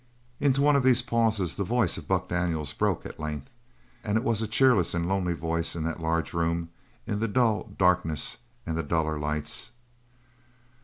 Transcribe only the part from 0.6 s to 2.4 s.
one of these pauses the voice of Buck